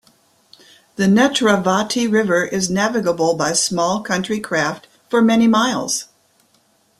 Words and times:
The 0.95 1.03
Netravati 1.05 2.11
River 2.11 2.43
is 2.45 2.71
navigable 2.71 3.35
by 3.35 3.53
small 3.53 4.01
country 4.01 4.39
craft 4.39 4.87
for 5.11 5.21
many 5.21 5.45
miles. 5.45 6.05